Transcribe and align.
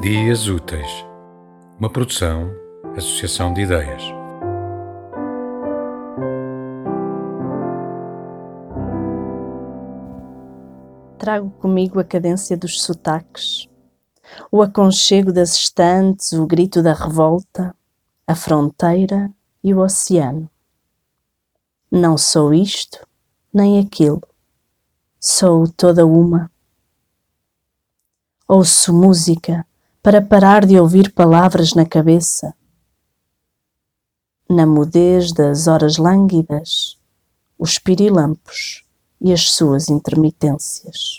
Dias 0.00 0.48
Úteis, 0.48 1.04
uma 1.78 1.90
produção, 1.90 2.50
associação 2.96 3.52
de 3.52 3.60
ideias. 3.60 4.02
Trago 11.18 11.50
comigo 11.50 12.00
a 12.00 12.04
cadência 12.04 12.56
dos 12.56 12.82
sotaques, 12.82 13.68
o 14.50 14.62
aconchego 14.62 15.34
das 15.34 15.54
estantes, 15.54 16.32
o 16.32 16.46
grito 16.46 16.82
da 16.82 16.94
revolta, 16.94 17.76
a 18.26 18.34
fronteira 18.34 19.30
e 19.62 19.74
o 19.74 19.80
oceano. 19.80 20.50
Não 21.92 22.16
sou 22.16 22.54
isto, 22.54 23.06
nem 23.52 23.78
aquilo, 23.78 24.22
sou 25.20 25.68
toda 25.68 26.06
uma. 26.06 26.50
Ouço 28.48 28.94
música 28.94 29.66
para 30.02 30.22
parar 30.22 30.64
de 30.64 30.78
ouvir 30.78 31.12
palavras 31.12 31.74
na 31.74 31.84
cabeça. 31.84 32.54
Na 34.48 34.66
mudez 34.66 35.32
das 35.32 35.66
horas 35.66 35.96
lânguidas, 35.96 36.98
os 37.58 37.78
pirilampos 37.78 38.84
e 39.20 39.32
as 39.32 39.52
suas 39.52 39.88
intermitências. 39.88 41.16